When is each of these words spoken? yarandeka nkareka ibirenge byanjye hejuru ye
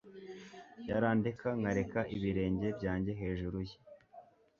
yarandeka 0.89 1.47
nkareka 1.59 1.99
ibirenge 2.15 2.67
byanjye 2.77 3.11
hejuru 3.21 3.57
ye 3.67 3.77